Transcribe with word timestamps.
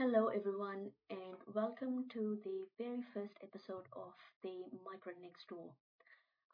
Hello, 0.00 0.26
everyone, 0.26 0.90
and 1.10 1.36
welcome 1.54 2.08
to 2.08 2.40
the 2.42 2.66
very 2.76 3.02
first 3.14 3.34
episode 3.40 3.86
of 3.94 4.14
the 4.42 4.64
Migrant 4.84 5.20
Next 5.22 5.46
Door. 5.46 5.70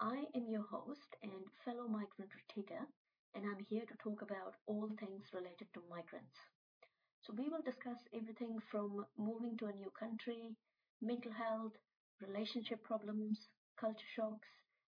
I 0.01 0.25
am 0.35 0.49
your 0.49 0.65
host 0.65 1.17
and 1.23 1.33
fellow 1.65 1.89
migrant 1.89 2.33
Ritika, 2.37 2.85
and 3.35 3.45
I'm 3.47 3.65
here 3.71 3.85
to 3.87 3.97
talk 4.03 4.23
about 4.23 4.57
all 4.67 4.91
things 5.01 5.25
related 5.33 5.69
to 5.75 5.83
migrants. 5.89 6.37
So, 7.23 7.35
we 7.39 7.49
will 7.49 7.63
discuss 7.63 7.99
everything 8.15 8.59
from 8.71 9.07
moving 9.19 9.57
to 9.59 9.67
a 9.67 9.73
new 9.73 9.91
country, 9.99 10.57
mental 11.03 11.33
health, 11.33 11.73
relationship 12.21 12.85
problems, 12.85 13.49
culture 13.81 14.13
shocks, 14.17 14.49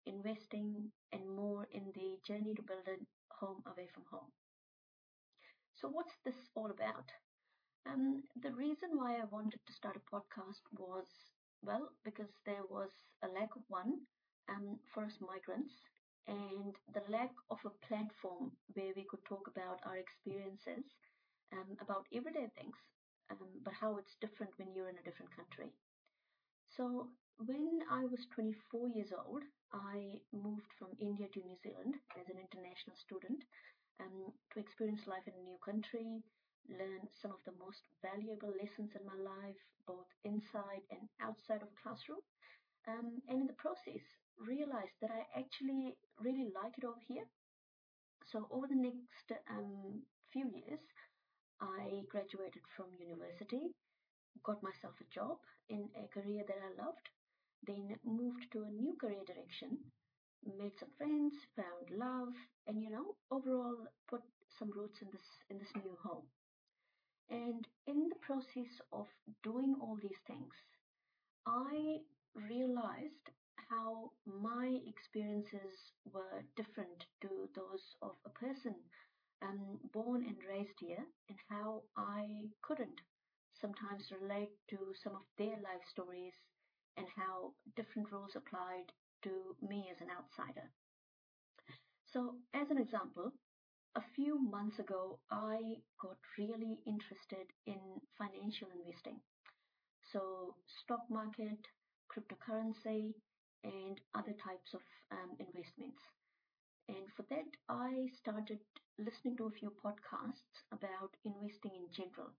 investing, 0.06 0.92
and 1.12 1.36
more 1.36 1.68
in 1.72 1.92
the 1.94 2.18
journey 2.26 2.54
to 2.54 2.62
build 2.62 2.88
a 2.88 2.98
home 3.34 3.62
away 3.66 3.88
from 3.94 4.04
home. 4.10 4.32
So, 5.74 5.88
what's 5.88 6.14
this 6.24 6.48
all 6.54 6.70
about? 6.70 7.10
Um, 7.84 8.22
the 8.42 8.52
reason 8.52 8.90
why 8.96 9.16
I 9.20 9.24
wanted 9.26 9.60
to 9.66 9.72
start 9.74 9.96
a 9.96 10.14
podcast 10.14 10.62
was, 10.78 11.06
well, 11.60 11.90
because 12.04 12.30
there 12.46 12.64
was 12.70 12.90
a 13.22 13.28
lack 13.28 13.54
of 13.54 13.62
one 13.68 14.00
um, 14.48 14.78
for 14.94 15.04
us 15.04 15.18
migrants 15.20 15.74
and 16.26 16.74
the 16.94 17.02
lack 17.10 17.32
of 17.50 17.58
a 17.66 17.86
platform 17.86 18.52
where 18.72 18.92
we 18.96 19.04
could 19.10 19.22
talk 19.26 19.46
about 19.46 19.80
our 19.84 19.96
experiences 19.98 20.84
um, 21.52 21.76
about 21.80 22.06
everyday 22.14 22.48
things, 22.56 22.76
um, 23.30 23.48
but 23.62 23.74
how 23.74 23.96
it's 23.98 24.16
different 24.20 24.52
when 24.56 24.72
you're 24.74 24.88
in 24.88 24.98
a 24.98 25.02
different 25.02 25.34
country. 25.36 25.70
So, 26.76 27.08
when 27.36 27.80
I 27.90 28.06
was 28.06 28.26
24 28.32 28.88
years 28.88 29.12
old, 29.12 29.42
I 29.74 30.22
moved 30.32 30.72
from 30.78 30.96
India 30.98 31.28
to 31.28 31.40
New 31.40 31.56
Zealand 31.62 31.96
as 32.18 32.28
an 32.30 32.38
international 32.38 32.96
student 32.96 33.44
um, 34.00 34.32
to 34.52 34.60
experience 34.60 35.06
life 35.06 35.26
in 35.26 35.34
a 35.34 35.42
new 35.44 35.58
country, 35.64 36.22
learn 36.68 37.08
some 37.20 37.32
of 37.32 37.42
the 37.46 37.56
most 37.58 37.82
valuable 38.02 38.52
lessons 38.58 38.92
in 38.94 39.04
my 39.06 39.16
life, 39.16 39.60
both 39.86 40.08
inside 40.24 40.84
and 40.90 41.08
outside 41.20 41.62
of 41.62 41.74
classroom. 41.82 42.22
Um, 42.88 43.20
and 43.28 43.40
in 43.40 43.46
the 43.46 43.60
process, 43.60 44.02
realized 44.38 44.96
that 45.00 45.10
I 45.10 45.24
actually 45.38 45.96
really 46.18 46.48
like 46.54 46.76
it 46.78 46.84
over 46.84 47.00
here. 47.06 47.28
So 48.26 48.48
over 48.50 48.66
the 48.66 48.76
next 48.76 49.32
um, 49.50 50.02
few 50.32 50.48
years, 50.48 50.80
I 51.60 52.02
graduated 52.08 52.62
from 52.76 52.86
university, 52.98 53.74
got 54.44 54.62
myself 54.62 54.94
a 55.00 55.12
job 55.12 55.38
in 55.68 55.88
a 55.96 56.08
career 56.08 56.42
that 56.46 56.56
I 56.56 56.82
loved, 56.82 57.08
then 57.66 57.96
moved 58.04 58.46
to 58.52 58.62
a 58.64 58.70
new 58.70 58.96
career 59.00 59.22
direction, 59.26 59.76
made 60.46 60.72
some 60.78 60.90
friends, 60.96 61.34
found 61.56 61.90
love, 61.90 62.32
and 62.66 62.82
you 62.82 62.90
know, 62.90 63.16
overall 63.30 63.76
put 64.08 64.22
some 64.58 64.70
roots 64.70 65.02
in 65.02 65.08
this 65.12 65.26
in 65.50 65.58
this 65.58 65.74
new 65.76 65.96
home. 66.02 66.24
And 67.30 67.66
in 67.86 68.08
the 68.08 68.16
process 68.20 68.80
of 68.92 69.06
doing 69.42 69.74
all 69.80 69.96
these 70.02 70.20
things, 70.26 70.52
I 71.46 72.00
realized 72.34 73.30
how 73.70 74.10
my 74.26 74.80
experiences 74.86 75.92
were 76.12 76.44
different 76.56 77.06
to 77.22 77.48
those 77.54 77.96
of 78.02 78.16
a 78.26 78.30
person 78.30 78.74
um, 79.42 79.78
born 79.92 80.24
and 80.26 80.36
raised 80.48 80.78
here, 80.80 81.04
and 81.28 81.38
how 81.48 81.82
I 81.96 82.26
couldn't 82.62 83.00
sometimes 83.60 84.12
relate 84.20 84.50
to 84.68 84.78
some 85.02 85.14
of 85.14 85.22
their 85.38 85.56
life 85.62 85.84
stories 85.88 86.34
and 86.96 87.06
how 87.16 87.52
different 87.76 88.10
rules 88.12 88.36
applied 88.36 88.92
to 89.22 89.56
me 89.62 89.88
as 89.90 90.00
an 90.00 90.08
outsider. 90.10 90.70
So, 92.12 92.36
as 92.54 92.70
an 92.70 92.78
example, 92.78 93.32
a 93.96 94.02
few 94.14 94.38
months 94.38 94.78
ago, 94.78 95.18
I 95.30 95.58
got 96.00 96.18
really 96.38 96.78
interested 96.86 97.46
in 97.66 97.80
financial 98.18 98.68
investing. 98.70 99.20
So, 100.12 100.54
stock 100.82 101.02
market, 101.10 101.58
cryptocurrency, 102.10 103.14
and 103.64 104.00
other 104.14 104.32
types 104.32 104.74
of 104.74 104.80
um, 105.12 105.36
investments. 105.38 106.02
And 106.88 107.06
for 107.16 107.24
that, 107.30 107.50
I 107.68 108.08
started 108.18 108.58
listening 108.98 109.36
to 109.38 109.46
a 109.46 109.58
few 109.58 109.72
podcasts 109.84 110.54
about 110.72 111.16
investing 111.24 111.72
in 111.76 111.86
general. 111.92 112.30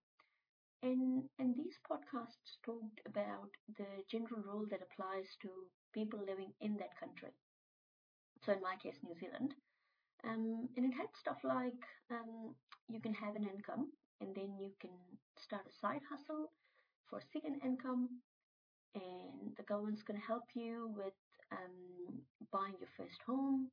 And, 0.84 1.24
and 1.40 1.56
these 1.56 1.78
podcasts 1.90 2.60
talked 2.66 3.02
about 3.06 3.50
the 3.78 4.04
general 4.10 4.42
rule 4.42 4.66
that 4.72 4.82
applies 4.82 5.28
to 5.42 5.50
people 5.94 6.20
living 6.20 6.54
in 6.62 6.78
that 6.78 6.98
country. 7.00 7.32
So, 8.46 8.54
in 8.54 8.62
my 8.62 8.76
case, 8.78 8.98
New 9.04 9.16
Zealand. 9.20 9.54
Um, 10.24 10.70
and 10.78 10.86
it 10.86 10.96
had 10.96 11.08
stuff 11.20 11.38
like 11.44 11.82
um, 12.12 12.54
you 12.90 13.00
can 13.00 13.14
have 13.14 13.36
an 13.36 13.44
income 13.44 13.92
and 14.22 14.36
then 14.36 14.56
you 14.60 14.70
can 14.80 14.92
start 15.36 15.64
a 15.68 15.74
side 15.82 16.02
hustle 16.10 16.52
for 17.10 17.20
a 17.20 17.32
second 17.34 17.60
income, 17.66 18.08
and 18.96 19.56
the 19.58 19.64
government's 19.64 20.04
going 20.04 20.20
to 20.20 20.26
help 20.26 20.44
you 20.54 20.94
with 20.96 21.18
um, 21.52 22.22
buying 22.54 22.76
your 22.80 22.90
first 22.96 23.20
home, 23.26 23.68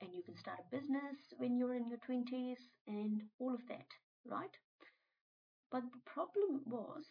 and 0.00 0.10
you 0.14 0.22
can 0.22 0.36
start 0.36 0.58
a 0.60 0.74
business 0.74 1.18
when 1.36 1.58
you're 1.58 1.74
in 1.74 1.88
your 1.88 1.98
20s, 2.08 2.62
and 2.86 3.22
all 3.38 3.52
of 3.52 3.66
that, 3.68 3.90
right? 4.24 4.56
But 5.70 5.82
the 5.92 6.00
problem 6.06 6.62
was 6.64 7.04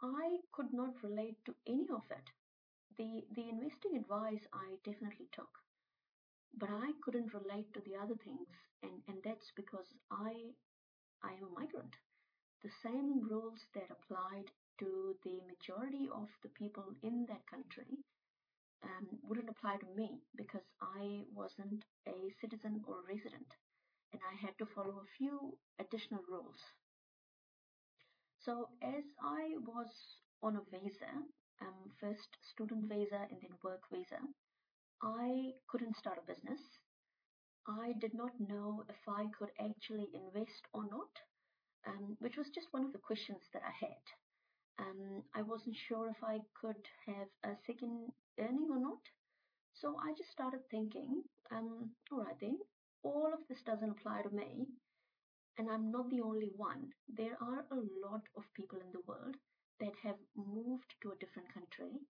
I 0.00 0.38
could 0.52 0.72
not 0.72 1.02
relate 1.02 1.36
to 1.44 1.54
any 1.66 1.86
of 1.92 2.04
it. 2.10 2.30
The, 2.96 3.24
the 3.34 3.48
investing 3.48 3.96
advice 3.96 4.46
I 4.54 4.76
definitely 4.84 5.26
took 5.32 5.50
but 6.54 6.70
I 6.70 6.92
couldn't 7.02 7.34
relate 7.34 7.72
to 7.74 7.80
the 7.80 7.96
other 7.96 8.16
things, 8.24 8.48
and, 8.82 9.02
and 9.08 9.18
that's 9.24 9.50
because 9.56 9.86
I 10.10 10.54
I 11.22 11.32
am 11.34 11.44
a 11.44 11.60
migrant. 11.60 11.94
The 12.62 12.70
same 12.82 13.20
rules 13.28 13.60
that 13.74 13.90
applied 13.90 14.50
to 14.78 15.16
the 15.24 15.40
majority 15.42 16.08
of 16.12 16.28
the 16.42 16.48
people 16.50 16.94
in 17.02 17.26
that 17.28 17.46
country 17.46 17.98
um, 18.82 19.08
wouldn't 19.22 19.50
apply 19.50 19.76
to 19.78 19.86
me 19.96 20.20
because 20.36 20.64
I 20.80 21.24
wasn't 21.34 21.84
a 22.06 22.30
citizen 22.40 22.82
or 22.86 23.00
a 23.00 23.08
resident, 23.14 23.48
and 24.12 24.22
I 24.22 24.34
had 24.44 24.56
to 24.58 24.66
follow 24.66 25.00
a 25.00 25.12
few 25.18 25.58
additional 25.78 26.22
rules. 26.28 26.60
So 28.38 28.68
as 28.82 29.04
I 29.20 29.56
was 29.58 29.90
on 30.42 30.56
a 30.56 30.62
visa, 30.70 31.10
um, 31.60 31.90
first 32.00 32.36
student 32.42 32.88
visa 32.88 33.26
and 33.30 33.40
then 33.42 33.58
work 33.62 33.82
visa, 33.90 34.20
I 35.02 35.52
couldn't 35.68 35.96
start 35.96 36.18
a 36.18 36.26
business. 36.26 36.60
I 37.68 37.92
did 38.00 38.14
not 38.14 38.38
know 38.40 38.84
if 38.88 39.08
I 39.08 39.26
could 39.38 39.50
actually 39.60 40.08
invest 40.14 40.66
or 40.72 40.84
not, 40.84 41.10
um, 41.86 42.16
which 42.20 42.36
was 42.36 42.50
just 42.50 42.72
one 42.72 42.84
of 42.84 42.92
the 42.92 42.98
questions 42.98 43.42
that 43.52 43.62
I 43.62 43.72
had. 43.86 44.04
Um, 44.78 45.22
I 45.34 45.42
wasn't 45.42 45.76
sure 45.76 46.08
if 46.08 46.22
I 46.22 46.40
could 46.60 46.88
have 47.06 47.28
a 47.44 47.56
second 47.66 48.12
earning 48.38 48.68
or 48.70 48.78
not. 48.80 49.00
So 49.74 49.96
I 50.02 50.14
just 50.14 50.30
started 50.30 50.60
thinking, 50.70 51.22
um, 51.50 51.90
all 52.12 52.24
right 52.24 52.38
then, 52.40 52.58
all 53.02 53.32
of 53.32 53.40
this 53.48 53.62
doesn't 53.62 53.90
apply 53.90 54.22
to 54.22 54.30
me, 54.30 54.66
and 55.58 55.70
I'm 55.70 55.90
not 55.90 56.08
the 56.10 56.20
only 56.22 56.50
one. 56.56 56.92
There 57.08 57.36
are 57.40 57.64
a 57.70 57.80
lot 58.08 58.22
of 58.36 58.44
people 58.54 58.78
in 58.80 58.92
the 58.92 59.04
world 59.06 59.36
that 59.80 59.94
have 60.02 60.18
moved 60.36 60.94
to 61.02 61.12
a 61.12 61.16
different 61.16 61.52
country 61.52 62.00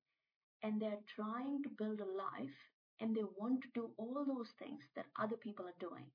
and 0.63 0.81
they're 0.81 1.03
trying 1.15 1.63
to 1.63 1.69
build 1.79 2.01
a 2.01 2.05
life 2.05 2.59
and 3.01 3.15
they 3.15 3.25
want 3.37 3.63
to 3.63 3.69
do 3.75 3.91
all 3.97 4.25
those 4.25 4.51
things 4.59 4.83
that 4.95 5.07
other 5.19 5.37
people 5.37 5.67
are 5.67 5.79
doing. 5.81 6.07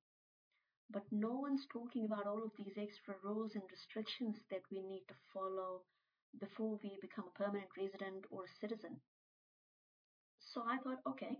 But 0.90 1.12
no 1.12 1.31
one's 1.31 1.66
talking 1.68 2.06
about 2.06 2.28
all 2.28 2.44
of 2.44 2.52
these 2.58 2.78
extra 2.78 3.16
rules 3.24 3.56
and 3.56 3.64
restrictions 3.72 4.38
that 4.50 4.62
we 4.72 4.81
need 4.81 5.03
to 5.08 5.16
follow 5.34 5.81
before 6.40 6.80
we 6.84 6.97
become 7.02 7.25
a 7.28 7.38
permanent 7.38 7.70
resident 7.78 8.25
or 8.30 8.46
a 8.46 8.59
citizen. 8.59 9.00
So 10.40 10.64
I 10.67 10.78
thought, 10.79 11.00
okay, 11.08 11.38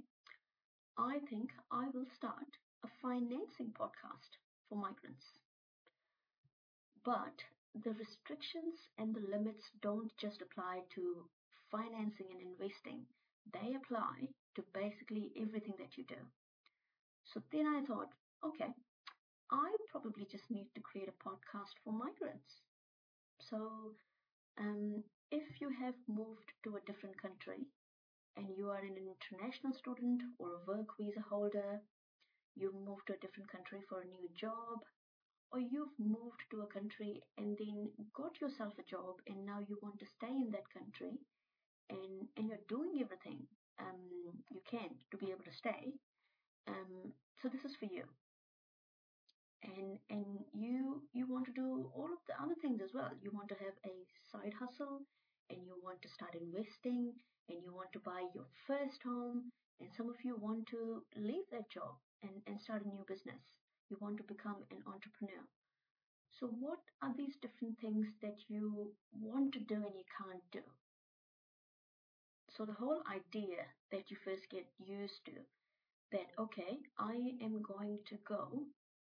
I 0.98 1.19
think 1.30 1.51
I 1.71 1.89
will 1.94 2.06
start 2.16 2.48
a 2.83 2.88
financing 3.01 3.74
podcast 3.77 4.38
for 4.69 4.75
migrants. 4.77 5.25
But 7.04 7.44
the 7.74 7.92
restrictions 7.92 8.88
and 8.98 9.13
the 9.13 9.19
limits 9.21 9.69
don't 9.81 10.16
just 10.18 10.42
apply 10.42 10.83
to 10.95 11.30
financing 11.69 12.27
and 12.31 12.42
investing, 12.42 13.06
they 13.51 13.74
apply 13.75 14.30
to 14.56 14.63
basically 14.74 15.31
everything 15.39 15.75
that 15.80 15.98
you 15.98 16.03
do. 16.06 16.21
So 17.25 17.42
then 17.51 17.65
I 17.68 17.81
thought, 17.86 18.09
okay, 18.45 18.74
I 19.51 19.71
probably 19.92 20.25
just 20.25 20.50
need 20.51 20.68
to 20.75 20.81
create 20.81 21.09
a 21.09 21.24
podcast 21.27 21.75
for 21.83 21.94
migrants. 21.94 22.62
So 23.39 23.95
um, 24.59 25.03
if 25.31 25.62
you 25.62 25.69
have 25.81 25.95
moved 26.07 26.51
to 26.63 26.75
a 26.77 26.86
different 26.86 27.21
country 27.21 27.68
and 28.38 28.48
you 28.57 28.69
are 28.69 28.80
an 28.80 28.98
international 28.98 29.74
student 29.74 30.21
or 30.39 30.56
a 30.56 30.65
work 30.68 30.88
visa 31.00 31.21
holder, 31.30 31.81
you've 32.56 32.75
moved 32.75 33.07
to 33.07 33.13
a 33.13 33.18
different 33.19 33.51
country 33.51 33.80
for 33.89 34.01
a 34.01 34.06
new 34.06 34.30
job, 34.39 34.80
or 35.51 35.59
you've 35.59 35.95
moved 36.00 36.44
to 36.50 36.62
a 36.62 36.68
country 36.68 37.21
and 37.38 37.57
then 37.57 37.89
got 38.15 38.39
yourself 38.39 38.74
a 38.80 38.89
job 38.89 39.15
and 39.27 39.45
now 39.45 39.59
you 39.68 39.77
want 39.81 40.00
to 40.00 40.06
stay 40.06 40.31
in 40.31 40.50
that 40.51 40.68
country 40.74 41.19
and, 41.89 42.27
and 42.38 42.47
you're 42.47 42.68
doing 42.69 43.00
everything 43.01 43.39
um, 43.79 44.44
you 44.50 44.62
can 44.69 44.89
to 45.12 45.18
be 45.18 45.31
able 45.31 45.44
to 45.45 45.53
stay. 45.53 45.94
Um, 46.68 47.13
so 47.41 47.50
this 47.50 47.65
is 47.65 47.75
for 47.77 47.85
you. 47.85 48.03
and 49.63 49.97
and 50.09 50.25
you 50.53 51.01
you 51.13 51.25
want 51.27 51.45
to 51.45 51.51
do 51.53 51.89
all 51.95 52.12
of 52.13 52.21
the 52.27 52.35
other 52.41 52.56
things 52.62 52.79
as 52.81 52.91
well 52.94 53.12
you 53.21 53.31
want 53.33 53.50
to 53.50 53.56
have 53.63 53.77
a 53.85 53.95
side 54.31 54.53
hustle 54.59 55.01
and 55.50 55.59
you 55.65 55.75
want 55.83 56.01
to 56.01 56.09
start 56.09 56.35
investing 56.35 57.12
and 57.50 57.59
you 57.63 57.73
want 57.73 57.91
to 57.94 58.00
buy 58.00 58.21
your 58.35 58.45
first 58.68 59.01
home 59.03 59.50
and 59.79 59.89
some 59.97 60.09
of 60.09 60.23
you 60.23 60.35
want 60.38 60.65
to 60.68 61.03
leave 61.15 61.47
that 61.51 61.69
job 61.69 61.95
and, 62.23 62.41
and 62.47 62.62
start 62.62 62.85
a 62.85 62.88
new 62.89 63.06
business 63.07 63.44
you 63.89 63.97
want 64.00 64.18
to 64.18 64.23
become 64.33 64.63
an 64.71 64.81
entrepreneur 64.88 65.44
so 66.31 66.47
what 66.47 66.79
are 67.03 67.13
these 67.15 67.38
different 67.41 67.77
things 67.79 68.07
that 68.21 68.38
you 68.50 68.91
want 69.13 69.53
to 69.53 69.59
do 69.59 69.75
and 69.75 69.95
you 69.95 70.07
can't 70.18 70.44
do 70.51 70.62
so 72.56 72.65
the 72.65 72.74
whole 72.74 73.01
idea 73.09 73.65
that 73.92 74.12
you 74.12 74.18
first 74.24 74.50
get 74.50 74.68
used 74.80 75.25
to 75.25 75.33
that 76.12 76.30
okay 76.38 76.77
i 77.00 77.15
am 77.42 77.62
going 77.62 77.98
to 78.06 78.18
go 78.27 78.63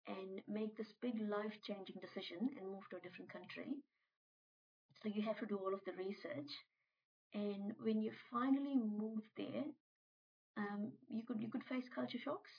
and 0.09 0.41
make 0.49 0.77
this 0.77 0.93
big 1.03 1.21
life 1.21 1.57
changing 1.63 1.97
decision 2.01 2.51
and 2.57 2.67
move 2.67 2.89
to 2.91 2.97
a 2.97 3.01
different 3.01 3.31
country. 3.33 3.69
So 5.03 5.09
you 5.09 5.23
have 5.23 5.39
to 5.39 5.47
do 5.47 5.57
all 5.57 5.73
of 5.73 5.85
the 5.85 5.93
research. 5.93 6.51
And 7.35 7.75
when 7.83 8.01
you 8.03 8.11
finally 8.31 8.75
move 8.77 9.23
there, 9.37 9.65
um, 10.57 10.93
you 11.09 11.23
could 11.27 11.41
you 11.43 11.49
could 11.49 11.65
face 11.65 11.89
culture 11.95 12.19
shocks. 12.19 12.51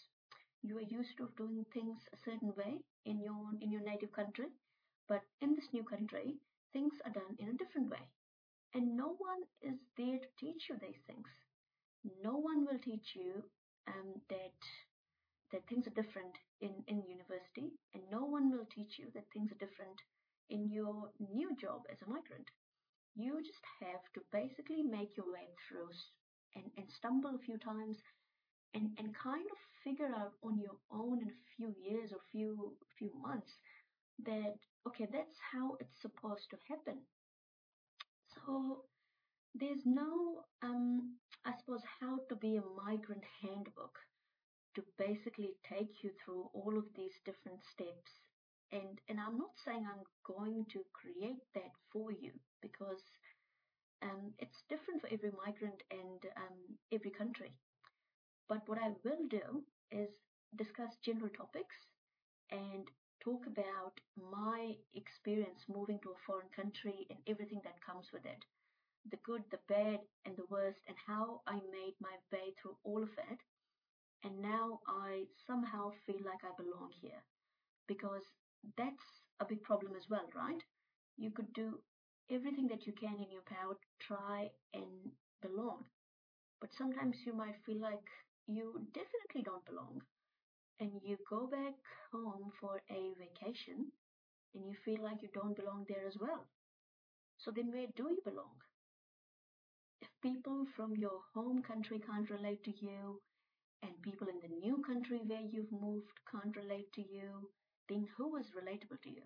You 0.62 0.78
are 0.78 0.90
used 0.98 1.18
to 1.18 1.30
doing 1.38 1.66
things 1.74 2.08
a 2.14 2.18
certain 2.18 2.54
way 2.56 2.80
in 3.06 3.20
your 3.20 3.44
in 3.62 3.72
your 3.72 3.82
native 3.82 4.12
country, 4.14 4.50
but 5.08 5.22
in 5.42 5.56
this 5.56 5.74
new 5.74 5.84
country, 5.84 6.36
things 6.74 6.94
are 7.06 7.12
done 7.12 7.36
in 7.40 7.50
a 7.50 7.58
different 7.58 7.90
way. 7.90 8.06
And 8.74 8.96
no 8.96 9.16
one 9.18 9.44
is 9.62 9.80
there 9.98 10.20
to 10.20 10.30
teach 10.40 10.70
you 10.70 10.78
these 10.80 11.02
things. 11.08 11.28
No 12.24 12.38
one 12.38 12.66
will 12.66 12.80
teach 12.80 13.16
you 13.16 13.44
um, 13.88 14.22
that 14.30 14.60
that 15.52 15.68
things 15.68 15.88
are 15.88 16.02
different 16.02 16.38
in, 16.62 16.70
in 16.88 17.02
university, 17.10 17.74
and 17.96 18.04
no 18.12 18.24
one 18.24 18.52
will 18.52 18.68
teach 18.70 19.00
you 19.00 19.08
that 19.16 19.26
things 19.34 19.52
are 19.52 19.58
different 19.66 19.98
in 20.50 20.70
your 20.70 21.10
new 21.34 21.56
job 21.58 21.82
as 21.92 21.98
a 22.02 22.10
migrant. 22.10 22.48
You 23.16 23.42
just 23.42 23.66
have 23.82 24.06
to 24.14 24.22
basically 24.32 24.84
make 24.84 25.18
your 25.18 25.26
way 25.34 25.50
through 25.68 25.90
and, 26.56 26.66
and 26.78 26.86
stumble 26.92 27.34
a 27.36 27.46
few 27.46 27.58
times 27.58 27.98
and, 28.74 28.92
and 28.98 29.16
kind 29.18 29.46
of 29.50 29.58
figure 29.84 30.14
out 30.16 30.34
on 30.44 30.60
your 30.60 30.78
own 30.92 31.22
in 31.22 31.30
a 31.30 31.42
few 31.56 31.74
years 31.82 32.12
or 32.12 32.20
few 32.32 32.74
few 32.98 33.12
months 33.22 33.52
that 34.26 34.56
okay 34.88 35.08
that's 35.12 35.40
how 35.52 35.76
it's 35.80 36.02
supposed 36.02 36.50
to 36.50 36.58
happen 36.68 37.00
so 38.46 38.84
there's 39.56 39.86
no 39.86 40.44
um 40.64 41.16
i 41.46 41.52
suppose 41.58 41.84
how 42.00 42.20
to 42.30 42.36
be 42.36 42.58
a 42.58 42.64
migrant 42.86 43.24
handbook 43.42 44.00
to 44.76 44.84
basically 44.98 45.56
take 45.68 46.04
you 46.04 46.12
through 46.24 46.50
all 46.54 46.78
of 46.78 46.86
these 46.96 47.20
different 47.26 47.60
steps. 47.66 48.22
And, 48.72 49.00
and 49.10 49.20
I'm 49.20 49.38
not 49.38 49.52
saying 49.66 49.86
I'm 49.86 50.06
going 50.26 50.66
to 50.74 50.86
create 50.94 51.42
that 51.56 51.72
for 51.92 52.12
you 52.12 52.32
because 52.62 53.02
um, 54.02 54.34
it's 54.40 54.64
different 54.70 55.02
for 55.02 55.08
every 55.12 55.32
migrant 55.46 55.82
and 55.92 56.22
um, 56.38 56.58
every 56.94 57.12
country. 57.12 57.52
But 58.50 58.68
what 58.68 58.80
I 58.80 58.90
will 59.04 59.28
do 59.30 59.64
is 59.92 60.10
discuss 60.56 60.98
general 61.04 61.30
topics 61.30 61.76
and 62.52 62.88
talk 63.22 63.46
about 63.48 64.00
my 64.32 64.76
experience 64.96 65.66
moving 65.68 66.00
to 66.00 66.12
a 66.12 66.22
foreign 66.26 66.50
country 66.56 67.08
and 67.10 67.20
everything 67.28 67.62
that 67.64 67.82
comes 67.86 68.08
with 68.14 68.26
it 68.26 68.44
the 69.12 69.18
good, 69.26 69.44
the 69.52 69.60
bad, 69.68 70.00
and 70.26 70.36
the 70.38 70.46
worst, 70.50 70.80
and 70.88 70.96
how 71.08 71.42
I 71.48 71.56
made 71.72 71.96
my 72.02 72.16
way 72.32 72.54
through 72.62 72.78
all 72.84 73.02
of 73.04 73.10
it. 73.32 73.40
And 74.24 74.42
now 74.42 74.80
I 74.88 75.26
somehow 75.48 75.92
feel 76.06 76.22
like 76.26 76.44
I 76.44 76.52
belong 76.58 76.92
here 77.02 77.24
because 77.88 78.24
that's 78.78 79.24
a 79.40 79.46
big 79.46 79.64
problem 79.64 79.94
as 79.98 80.10
well, 80.10 80.30
right? 80.36 80.64
You 81.18 81.32
could 81.32 81.54
do 81.54 81.80
everything 82.32 82.68
that 82.70 82.88
you 82.88 82.94
can 82.94 83.16
in 83.20 83.32
your 83.32 83.44
power 83.44 83.76
to 83.76 83.90
try 84.08 84.50
and 84.74 85.12
belong, 85.42 85.86
but 86.62 86.74
sometimes 86.74 87.18
you 87.26 87.34
might 87.34 87.56
feel 87.66 87.80
like 87.80 88.08
you 88.48 88.82
definitely 88.94 89.44
don't 89.44 89.66
belong, 89.66 90.02
and 90.80 90.92
you 91.04 91.18
go 91.30 91.48
back 91.48 91.76
home 92.12 92.52
for 92.60 92.82
a 92.90 93.14
vacation 93.20 93.92
and 94.56 94.66
you 94.68 94.76
feel 94.86 95.04
like 95.04 95.22
you 95.22 95.30
don't 95.34 95.56
belong 95.56 95.86
there 95.88 96.08
as 96.08 96.18
well. 96.20 96.48
So 97.38 97.52
then, 97.52 97.72
where 97.72 97.88
do 97.96 98.04
you 98.12 98.22
belong? 98.26 98.56
If 100.02 100.10
people 100.22 100.66
from 100.76 100.96
your 100.98 101.22
home 101.34 101.62
country 101.62 102.00
can't 102.00 102.30
relate 102.30 102.64
to 102.66 102.72
you, 102.86 103.22
and 103.84 104.02
people 104.02 104.28
in 104.28 104.40
the 104.40 104.48
new 104.56 104.82
country 104.84 105.20
where 105.26 105.42
you've 105.42 105.72
moved 105.72 106.12
can't 106.32 106.56
relate 106.56 106.92
to 106.94 107.02
you, 107.02 107.50
then 107.90 108.08
who 108.18 108.36
is 108.38 108.52
relatable 108.52 109.02
to 109.04 109.10
you? 109.10 109.24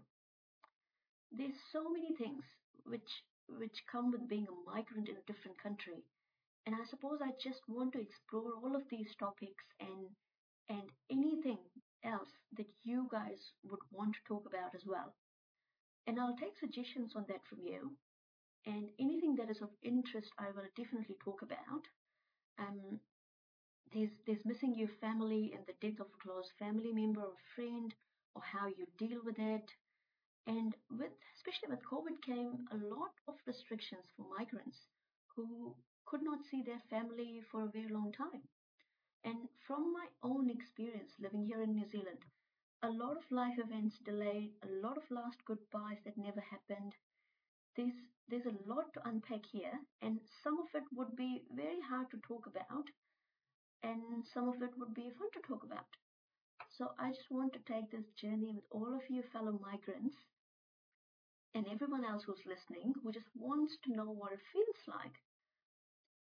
There's 1.33 1.59
so 1.73 1.89
many 1.89 2.15
things 2.15 2.45
which 2.85 3.23
which 3.49 3.85
come 3.91 4.09
with 4.11 4.29
being 4.29 4.47
a 4.47 4.69
migrant 4.71 5.09
in 5.09 5.17
a 5.17 5.21
different 5.27 5.57
country. 5.61 6.05
And 6.65 6.73
I 6.75 6.85
suppose 6.85 7.19
I 7.21 7.31
just 7.41 7.61
want 7.67 7.91
to 7.93 8.01
explore 8.01 8.53
all 8.55 8.75
of 8.75 8.87
these 8.89 9.13
topics 9.17 9.65
and 9.81 10.09
and 10.69 10.89
anything 11.11 11.59
else 12.03 12.29
that 12.57 12.67
you 12.83 13.07
guys 13.11 13.53
would 13.69 13.79
want 13.91 14.13
to 14.13 14.27
talk 14.27 14.45
about 14.47 14.75
as 14.75 14.85
well. 14.85 15.13
And 16.07 16.19
I'll 16.19 16.35
take 16.35 16.57
suggestions 16.59 17.13
on 17.15 17.25
that 17.29 17.45
from 17.49 17.59
you. 17.65 17.93
And 18.65 18.89
anything 18.99 19.35
that 19.37 19.49
is 19.49 19.61
of 19.61 19.69
interest, 19.83 20.31
I 20.39 20.47
will 20.55 20.69
definitely 20.77 21.15
talk 21.23 21.41
about. 21.41 21.83
Um, 22.59 22.99
there's, 23.93 24.09
there's 24.25 24.45
missing 24.45 24.73
your 24.75 24.89
family 24.99 25.53
and 25.55 25.65
the 25.65 25.79
death 25.81 25.99
of 25.99 26.07
a 26.07 26.23
close 26.23 26.49
family 26.59 26.91
member 26.91 27.21
or 27.21 27.37
friend 27.55 27.93
or 28.35 28.41
how 28.41 28.67
you 28.67 28.85
deal 28.97 29.19
with 29.23 29.37
it. 29.37 29.69
And 30.47 30.75
with, 30.91 31.11
especially 31.35 31.69
with 31.69 31.85
COVID 31.85 32.21
came 32.25 32.65
a 32.71 32.77
lot 32.77 33.13
of 33.27 33.35
restrictions 33.45 34.03
for 34.15 34.25
migrants 34.37 34.77
who 35.35 35.75
could 36.05 36.21
not 36.23 36.39
see 36.49 36.63
their 36.63 36.81
family 36.89 37.41
for 37.51 37.63
a 37.63 37.71
very 37.71 37.87
long 37.89 38.11
time. 38.11 38.41
And 39.23 39.49
from 39.65 39.91
my 39.91 40.07
own 40.21 40.49
experience 40.51 41.13
living 41.19 41.45
here 41.45 41.63
in 41.63 41.73
New 41.73 41.87
Zealand, 41.87 42.23
a 42.83 42.89
lot 42.91 43.17
of 43.17 43.31
life 43.31 43.57
events 43.57 43.97
delayed, 43.99 44.53
a 44.61 44.67
lot 44.67 44.97
of 44.97 45.09
last 45.09 45.43
goodbyes 45.45 45.97
that 46.05 46.15
never 46.17 46.41
happened. 46.41 46.95
There's 47.75 47.93
there's 48.29 48.45
a 48.45 48.69
lot 48.69 48.93
to 48.93 49.07
unpack 49.07 49.45
here, 49.45 49.79
and 50.01 50.19
some 50.43 50.59
of 50.59 50.67
it 50.75 50.83
would 50.93 51.15
be 51.15 51.43
very 51.51 51.81
hard 51.81 52.09
to 52.11 52.17
talk 52.19 52.47
about 52.47 52.89
and 53.83 54.25
some 54.25 54.49
of 54.49 54.61
it 54.63 54.75
would 54.77 54.95
be 54.95 55.11
fun 55.11 55.29
to 55.33 55.39
talk 55.41 55.63
about. 55.63 55.85
So 56.69 56.93
I 56.99 57.11
just 57.11 57.31
want 57.31 57.53
to 57.53 57.59
take 57.59 57.91
this 57.91 58.09
journey 58.19 58.53
with 58.53 58.65
all 58.71 58.93
of 58.95 59.09
you 59.09 59.23
fellow 59.23 59.59
migrants 59.61 60.17
and 61.55 61.65
everyone 61.67 62.03
else 62.03 62.23
who's 62.25 62.45
listening 62.45 62.93
who 63.01 63.11
just 63.11 63.29
wants 63.33 63.77
to 63.83 63.93
know 63.93 64.05
what 64.11 64.33
it 64.33 64.39
feels 64.51 64.87
like. 64.87 65.21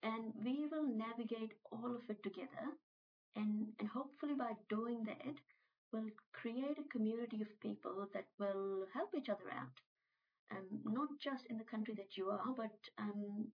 And 0.04 0.34
we 0.44 0.68
will 0.72 0.86
navigate 0.86 1.54
all 1.72 1.96
of 1.96 2.10
it 2.10 2.22
together. 2.24 2.66
And, 3.36 3.68
and 3.80 3.90
hopefully, 3.90 4.34
by 4.36 4.54
doing 4.70 5.04
that, 5.06 5.36
we'll 5.92 6.10
create 6.34 6.78
a 6.78 6.90
community 6.92 7.42
of 7.42 7.60
people 7.62 8.08
that 8.14 8.26
will 8.40 8.86
help 8.94 9.14
each 9.18 9.30
other 9.30 9.50
out. 9.52 9.78
Um, 10.52 10.82
not 10.86 11.10
just 11.20 11.46
in 11.50 11.58
the 11.58 11.64
country 11.64 11.94
that 11.96 12.18
you 12.18 12.30
are, 12.30 12.54
but 12.56 12.78
um, 13.00 13.48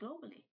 globally. 0.00 0.44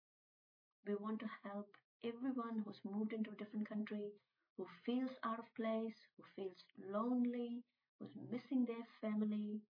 We 0.87 0.95
want 0.95 1.19
to 1.19 1.29
help 1.43 1.75
everyone 2.03 2.59
who's 2.63 2.79
moved 2.85 3.13
into 3.13 3.31
a 3.31 3.35
different 3.35 3.67
country, 3.67 4.11
who 4.57 4.67
feels 4.85 5.11
out 5.23 5.39
of 5.39 5.53
place, 5.55 5.95
who 6.17 6.23
feels 6.35 6.63
lonely, 6.91 7.63
who's 7.99 8.15
missing 8.31 8.65
their 8.65 8.85
family. 9.01 9.61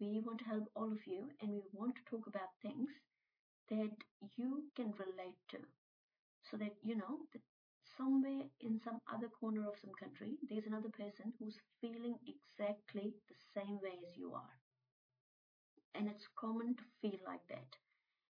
We 0.00 0.20
want 0.20 0.38
to 0.40 0.44
help 0.44 0.68
all 0.74 0.90
of 0.92 1.06
you 1.06 1.28
and 1.40 1.50
we 1.52 1.62
want 1.72 1.96
to 1.96 2.04
talk 2.10 2.26
about 2.26 2.50
things 2.62 2.90
that 3.70 3.96
you 4.36 4.64
can 4.76 4.92
relate 4.92 5.38
to. 5.50 5.58
So 6.50 6.56
that 6.58 6.76
you 6.82 6.96
know 6.96 7.26
that 7.32 7.42
somewhere 7.96 8.44
in 8.60 8.80
some 8.80 9.00
other 9.12 9.28
corner 9.28 9.68
of 9.68 9.78
some 9.80 9.92
country, 9.94 10.38
there's 10.48 10.66
another 10.66 10.90
person 10.90 11.32
who's 11.38 11.58
feeling 11.80 12.18
exactly 12.26 13.14
the 13.28 13.36
same 13.54 13.80
way 13.80 13.98
as 14.06 14.16
you 14.16 14.34
are. 14.34 14.58
And 15.94 16.06
it's 16.08 16.26
common 16.36 16.74
to 16.76 16.82
feel 17.00 17.18
like 17.24 17.46
that. 17.48 17.76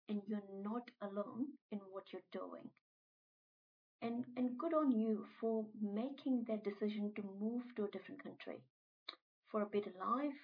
And 0.08 0.22
you're 0.26 0.42
not 0.62 0.90
alone 1.00 1.48
in 1.70 1.78
what 1.90 2.12
you're 2.12 2.22
doing. 2.32 2.70
And, 4.02 4.26
and 4.36 4.58
good 4.58 4.74
on 4.74 4.90
you 4.90 5.26
for 5.40 5.64
making 5.80 6.44
that 6.44 6.62
decision 6.62 7.10
to 7.14 7.22
move 7.40 7.62
to 7.76 7.84
a 7.84 7.90
different 7.90 8.22
country 8.22 8.60
for 9.48 9.62
a 9.62 9.66
better 9.66 9.92
life, 9.98 10.38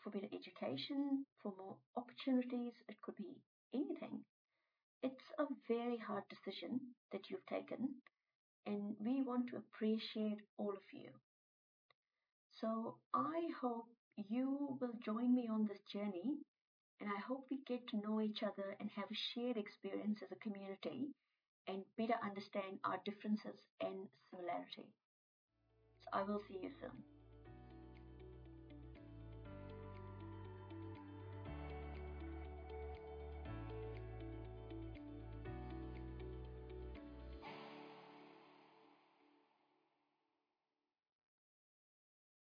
for 0.00 0.10
better 0.10 0.28
education, 0.32 1.26
for 1.42 1.52
more 1.58 1.76
opportunities. 1.96 2.72
It 2.88 3.00
could 3.02 3.16
be 3.16 3.36
very 5.74 5.98
hard 6.06 6.24
decision 6.28 6.80
that 7.12 7.28
you've 7.28 7.46
taken, 7.46 7.80
and 8.66 8.94
we 9.04 9.22
want 9.22 9.48
to 9.48 9.56
appreciate 9.56 10.40
all 10.58 10.74
of 10.82 10.88
you. 10.92 11.10
So 12.60 12.96
I 13.14 13.38
hope 13.60 13.86
you 14.28 14.76
will 14.80 14.96
join 15.04 15.34
me 15.34 15.48
on 15.50 15.66
this 15.66 15.80
journey, 15.90 16.36
and 17.00 17.08
I 17.08 17.20
hope 17.26 17.46
we 17.50 17.58
get 17.66 17.88
to 17.88 18.02
know 18.04 18.20
each 18.20 18.42
other 18.42 18.76
and 18.80 18.90
have 18.96 19.10
a 19.10 19.22
shared 19.32 19.56
experience 19.56 20.20
as 20.22 20.30
a 20.30 20.44
community 20.44 21.08
and 21.66 21.82
better 21.96 22.18
understand 22.24 22.78
our 22.84 23.00
differences 23.04 23.58
and 23.80 24.08
similarity. 24.30 24.88
So 26.02 26.06
I 26.12 26.22
will 26.22 26.42
see 26.48 26.58
you 26.62 26.70
soon. 26.80 27.21